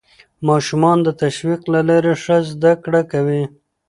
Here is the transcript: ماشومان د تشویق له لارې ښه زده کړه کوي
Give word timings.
ماشومان 0.47 0.97
د 1.05 1.09
تشویق 1.21 1.61
له 1.73 1.79
لارې 1.89 2.13
ښه 2.23 2.37
زده 2.51 2.71
کړه 2.83 3.01
کوي 3.11 3.43